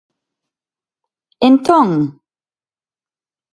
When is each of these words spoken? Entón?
Entón? 1.49 1.87